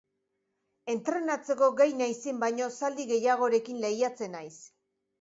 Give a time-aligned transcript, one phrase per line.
[0.93, 4.53] Entrenatzeko gai naizen baino zaldi gehiagorekin lehiatzen naiz.